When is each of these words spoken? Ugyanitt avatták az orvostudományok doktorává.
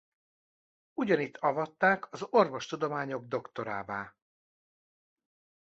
Ugyanitt 0.93 1.37
avatták 1.37 2.13
az 2.13 2.25
orvostudományok 2.29 3.27
doktorává. 3.27 4.15